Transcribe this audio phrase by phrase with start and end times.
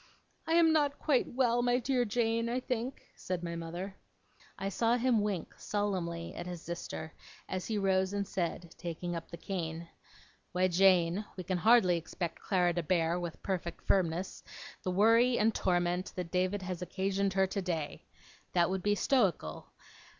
[0.47, 3.95] 'I am not quite well, my dear Jane, I think,' said my mother.
[4.57, 7.13] I saw him wink, solemnly, at his sister,
[7.47, 9.87] as he rose and said, taking up the cane:
[10.53, 14.41] 'Why, Jane, we can hardly expect Clara to bear, with perfect firmness,
[14.81, 18.05] the worry and torment that David has occasioned her today.
[18.53, 19.67] That would be stoical.